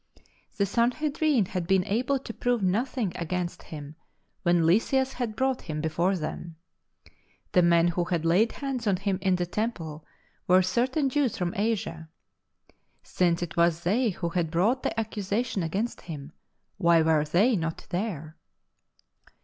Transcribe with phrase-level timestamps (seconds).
[0.57, 3.95] The Sanhedrin had been able to piove nothing against him
[4.41, 6.55] when Lysias had brought him before them.
[7.51, 10.03] The men wLo had laid hands on him in the Temple
[10.47, 12.09] were certain Jews from Asia.
[13.03, 16.31] Since it was they who had brought the accusation against him,
[16.77, 18.37] why were they not there